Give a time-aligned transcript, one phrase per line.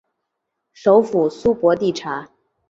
[0.73, 2.27] 首府苏博蒂察。